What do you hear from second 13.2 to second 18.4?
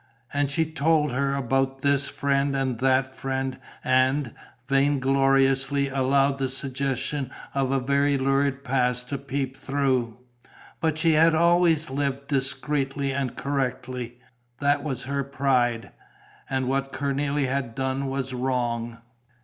correctly. That was her pride. And what Cornélie had done was